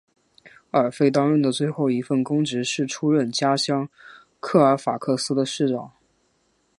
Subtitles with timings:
[0.71, 3.87] 韦弗担任的最后一份公职是出任家乡
[4.39, 5.91] 科尔法克斯的市长。